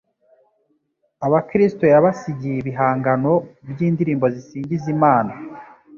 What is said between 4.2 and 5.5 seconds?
zisingiza Imana